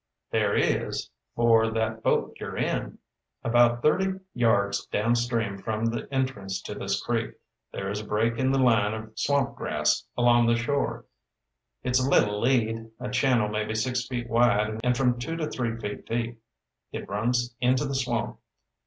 "There 0.31 0.55
is, 0.55 1.11
for 1.35 1.69
that 1.69 2.01
boat 2.01 2.35
you're 2.39 2.57
in. 2.57 2.97
About 3.43 3.83
thirty 3.83 4.19
yards 4.33 4.87
downstream 4.87 5.59
from 5.59 5.85
the 5.85 6.11
entrance 6.11 6.59
to 6.63 6.73
this 6.73 6.99
creek, 7.03 7.35
there 7.71 7.87
is 7.87 8.01
a 8.01 8.05
break 8.07 8.39
in 8.39 8.51
the 8.51 8.57
line 8.57 8.95
of 8.95 9.11
swamp 9.13 9.55
grass 9.55 10.05
along 10.17 10.47
the 10.47 10.55
shore. 10.57 11.05
It's 11.83 12.03
a 12.03 12.09
little 12.09 12.39
lead, 12.41 12.89
a 12.99 13.11
channel 13.11 13.47
maybe 13.47 13.75
six 13.75 14.07
feet 14.07 14.27
wide 14.27 14.79
and 14.83 14.97
from 14.97 15.19
two 15.19 15.35
to 15.35 15.47
three 15.47 15.77
feet 15.77 16.07
deep. 16.07 16.41
It 16.91 17.07
runs 17.07 17.53
into 17.59 17.85
the 17.85 17.93
swamp. 17.93 18.39